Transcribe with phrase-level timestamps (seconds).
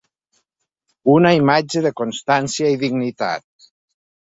[1.17, 3.51] Una imatge de constància i dignitat.